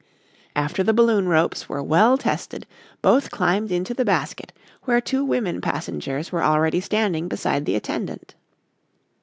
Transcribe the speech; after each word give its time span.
After 0.55 0.81
the 0.81 0.95
balloon 0.95 1.27
ropes 1.27 1.69
were 1.69 1.83
well 1.83 2.17
tested, 2.17 2.65
both 3.03 3.29
climbed 3.29 3.71
into 3.71 3.93
the 3.93 4.03
basket 4.03 4.51
where 4.85 4.99
two 4.99 5.23
women 5.23 5.61
passengers 5.61 6.31
were 6.31 6.41
already 6.43 6.81
standing 6.81 7.27
beside 7.27 7.65
the 7.67 7.75
attendant. 7.75 8.33